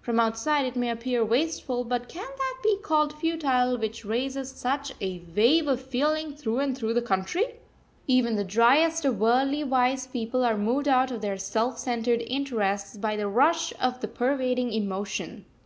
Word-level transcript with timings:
From 0.00 0.18
outside 0.18 0.64
it 0.64 0.76
may 0.76 0.88
appear 0.88 1.22
wasteful, 1.22 1.84
but 1.84 2.08
can 2.08 2.24
that 2.24 2.54
be 2.62 2.78
called 2.78 3.12
futile 3.12 3.76
which 3.76 4.02
raises 4.02 4.50
such 4.50 4.94
a 4.98 5.22
wave 5.36 5.68
of 5.68 5.78
feeling 5.78 6.34
through 6.34 6.60
and 6.60 6.74
through 6.74 6.94
the 6.94 7.02
country? 7.02 7.56
Even 8.06 8.34
the 8.34 8.44
driest 8.44 9.04
of 9.04 9.20
worldly 9.20 9.62
wise 9.62 10.06
people 10.06 10.42
are 10.42 10.56
moved 10.56 10.88
out 10.88 11.10
of 11.10 11.20
their 11.20 11.36
self 11.36 11.76
centred 11.76 12.22
interests 12.22 12.96
by 12.96 13.14
the 13.14 13.28
rush 13.28 13.74
of 13.78 14.00
the 14.00 14.08
pervading 14.08 14.72
emotion. 14.72 15.44